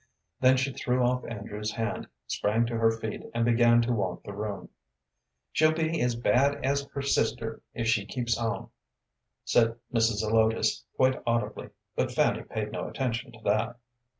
Then 0.39 0.57
she 0.57 0.73
threw 0.73 1.03
off 1.03 1.23
Andrew's 1.27 1.73
hand, 1.73 2.07
sprang 2.25 2.65
to 2.65 2.75
her 2.79 2.89
feet, 2.89 3.29
and 3.35 3.45
began 3.45 3.83
to 3.83 3.91
walk 3.93 4.23
the 4.23 4.33
room. 4.33 4.69
"She'll 5.51 5.73
be 5.73 6.01
as 6.01 6.15
bad 6.15 6.55
as 6.65 6.87
her 6.95 7.03
sister 7.03 7.61
if 7.75 7.85
she 7.87 8.07
keeps 8.07 8.35
on," 8.35 8.71
said 9.45 9.75
Mrs. 9.93 10.21
Zelotes, 10.23 10.85
quite 10.95 11.21
audibly, 11.27 11.69
but 11.95 12.11
Fanny 12.11 12.41
paid 12.41 12.71
no 12.71 12.87
attention 12.87 13.31
to 13.33 13.41
that. 13.43 13.77